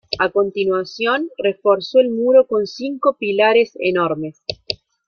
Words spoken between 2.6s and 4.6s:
cinco pilares enormes.